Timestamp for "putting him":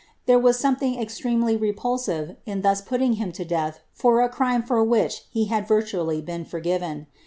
2.81-3.31